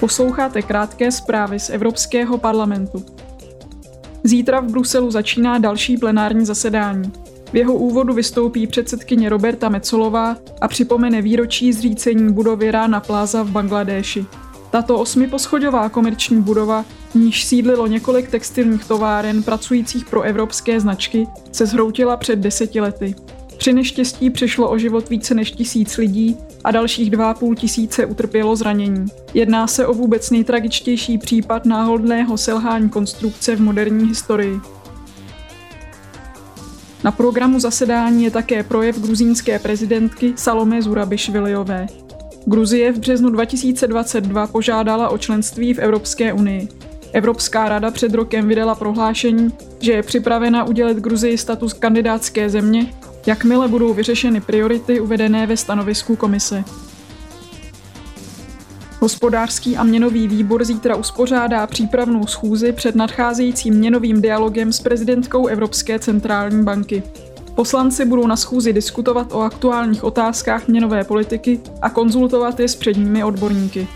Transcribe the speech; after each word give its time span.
Posloucháte 0.00 0.62
krátké 0.62 1.12
zprávy 1.12 1.60
z 1.60 1.70
Evropského 1.70 2.38
parlamentu. 2.38 3.04
Zítra 4.24 4.60
v 4.60 4.70
Bruselu 4.70 5.10
začíná 5.10 5.58
další 5.58 5.96
plenární 5.96 6.46
zasedání. 6.46 7.12
V 7.52 7.56
jeho 7.56 7.74
úvodu 7.74 8.14
vystoupí 8.14 8.66
předsedkyně 8.66 9.28
Roberta 9.28 9.68
Mecolová 9.68 10.36
a 10.60 10.68
připomene 10.68 11.22
výročí 11.22 11.72
zřícení 11.72 12.32
budovy 12.32 12.70
Rana 12.70 13.00
Plaza 13.00 13.42
v 13.42 13.50
Bangladéši. 13.50 14.26
Tato 14.70 14.98
osmiposchodová 14.98 15.88
komerční 15.88 16.42
budova, 16.42 16.84
níž 17.14 17.44
sídlilo 17.44 17.86
několik 17.86 18.30
textilních 18.30 18.84
továren 18.84 19.42
pracujících 19.42 20.04
pro 20.04 20.22
evropské 20.22 20.80
značky, 20.80 21.26
se 21.52 21.66
zhroutila 21.66 22.16
před 22.16 22.38
deseti 22.38 22.80
lety. 22.80 23.14
Při 23.58 23.72
neštěstí 23.72 24.30
přišlo 24.30 24.70
o 24.70 24.78
život 24.78 25.08
více 25.08 25.34
než 25.34 25.50
tisíc 25.50 25.96
lidí 25.96 26.36
a 26.64 26.70
dalších 26.70 27.10
2,5 27.10 27.54
tisíce 27.54 28.06
utrpělo 28.06 28.56
zranění. 28.56 29.06
Jedná 29.34 29.66
se 29.66 29.86
o 29.86 29.94
vůbec 29.94 30.30
nejtragičtější 30.30 31.18
případ 31.18 31.64
náhodného 31.64 32.38
selhání 32.38 32.88
konstrukce 32.88 33.56
v 33.56 33.60
moderní 33.60 34.08
historii. 34.08 34.60
Na 37.04 37.12
programu 37.12 37.60
zasedání 37.60 38.24
je 38.24 38.30
také 38.30 38.62
projev 38.62 39.00
gruzínské 39.00 39.58
prezidentky 39.58 40.32
Salome 40.36 40.82
Zurabišviliové. 40.82 41.86
Gruzie 42.46 42.92
v 42.92 42.98
březnu 42.98 43.30
2022 43.30 44.46
požádala 44.46 45.08
o 45.08 45.18
členství 45.18 45.74
v 45.74 45.78
Evropské 45.78 46.32
unii. 46.32 46.68
Evropská 47.12 47.68
rada 47.68 47.90
před 47.90 48.14
rokem 48.14 48.48
vydala 48.48 48.74
prohlášení, 48.74 49.52
že 49.80 49.92
je 49.92 50.02
připravena 50.02 50.64
udělit 50.64 50.98
Gruzii 50.98 51.38
status 51.38 51.72
kandidátské 51.72 52.50
země 52.50 52.86
jakmile 53.28 53.68
budou 53.68 53.94
vyřešeny 53.94 54.40
priority 54.40 55.00
uvedené 55.00 55.46
ve 55.46 55.56
stanovisku 55.56 56.16
komise. 56.16 56.64
Hospodářský 59.00 59.76
a 59.76 59.84
měnový 59.84 60.28
výbor 60.28 60.64
zítra 60.64 60.96
uspořádá 60.96 61.66
přípravnou 61.66 62.26
schůzi 62.26 62.72
před 62.72 62.94
nadcházejícím 62.94 63.74
měnovým 63.74 64.22
dialogem 64.22 64.72
s 64.72 64.80
prezidentkou 64.80 65.46
Evropské 65.46 65.98
centrální 65.98 66.64
banky. 66.64 67.02
Poslanci 67.54 68.04
budou 68.04 68.26
na 68.26 68.36
schůzi 68.36 68.72
diskutovat 68.72 69.32
o 69.32 69.40
aktuálních 69.40 70.04
otázkách 70.04 70.68
měnové 70.68 71.04
politiky 71.04 71.60
a 71.82 71.90
konzultovat 71.90 72.60
je 72.60 72.68
s 72.68 72.76
předními 72.76 73.24
odborníky. 73.24 73.88